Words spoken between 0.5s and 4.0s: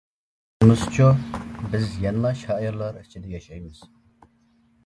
بولمىسىچۇ؟ بىز يەنىلا شائىرلار ئىچىدە ياشايمىز.